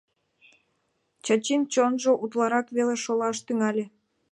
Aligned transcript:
Чачин 1.25 1.61
чонжо 1.73 2.11
утларак 2.23 2.67
веле 2.75 2.95
шолаш 3.03 3.37
тӱҥале... 3.45 3.85